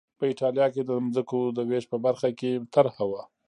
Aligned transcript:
په 0.17 0.23
اېټالیا 0.31 0.67
کې 0.73 0.81
د 0.85 0.91
ځمکو 1.15 1.39
د 1.57 1.59
وېش 1.69 1.85
په 1.91 1.97
برخه 2.05 2.29
کې 2.39 2.51
طرحه 2.73 3.03
وه 3.11 3.21